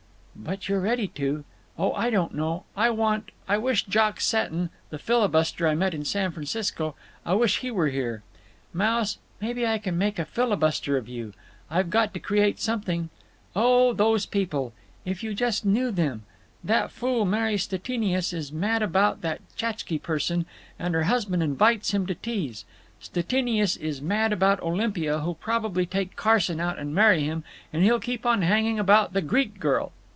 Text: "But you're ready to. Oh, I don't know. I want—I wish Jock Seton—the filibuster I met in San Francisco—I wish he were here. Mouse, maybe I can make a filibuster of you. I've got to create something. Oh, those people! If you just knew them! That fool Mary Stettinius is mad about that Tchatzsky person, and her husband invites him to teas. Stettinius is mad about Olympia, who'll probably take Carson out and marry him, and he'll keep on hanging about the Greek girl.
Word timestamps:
"But 0.43 0.67
you're 0.67 0.79
ready 0.81 1.07
to. 1.09 1.43
Oh, 1.77 1.91
I 1.93 2.09
don't 2.09 2.33
know. 2.33 2.63
I 2.75 2.89
want—I 2.89 3.59
wish 3.59 3.83
Jock 3.85 4.19
Seton—the 4.19 4.97
filibuster 4.97 5.67
I 5.67 5.75
met 5.75 5.93
in 5.93 6.03
San 6.03 6.31
Francisco—I 6.31 7.35
wish 7.35 7.59
he 7.59 7.69
were 7.69 7.89
here. 7.89 8.23
Mouse, 8.73 9.19
maybe 9.39 9.67
I 9.67 9.77
can 9.77 9.99
make 9.99 10.17
a 10.17 10.25
filibuster 10.25 10.97
of 10.97 11.07
you. 11.07 11.33
I've 11.69 11.91
got 11.91 12.11
to 12.15 12.19
create 12.19 12.59
something. 12.59 13.11
Oh, 13.55 13.93
those 13.93 14.25
people! 14.25 14.73
If 15.05 15.21
you 15.21 15.35
just 15.35 15.63
knew 15.63 15.91
them! 15.91 16.23
That 16.63 16.89
fool 16.89 17.23
Mary 17.23 17.57
Stettinius 17.59 18.33
is 18.33 18.51
mad 18.51 18.81
about 18.81 19.21
that 19.21 19.41
Tchatzsky 19.55 20.01
person, 20.01 20.47
and 20.79 20.95
her 20.95 21.03
husband 21.03 21.43
invites 21.43 21.91
him 21.91 22.07
to 22.07 22.15
teas. 22.15 22.65
Stettinius 22.99 23.77
is 23.77 24.01
mad 24.01 24.33
about 24.33 24.63
Olympia, 24.63 25.19
who'll 25.19 25.35
probably 25.35 25.85
take 25.85 26.15
Carson 26.15 26.59
out 26.59 26.79
and 26.79 26.95
marry 26.95 27.21
him, 27.25 27.43
and 27.71 27.83
he'll 27.83 27.99
keep 27.99 28.25
on 28.25 28.41
hanging 28.41 28.79
about 28.79 29.13
the 29.13 29.21
Greek 29.21 29.59
girl. 29.59 29.91